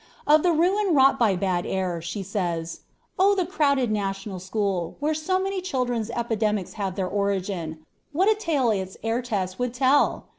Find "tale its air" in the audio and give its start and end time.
8.33-9.21